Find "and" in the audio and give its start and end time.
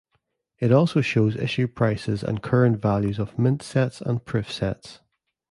2.23-2.41, 4.01-4.25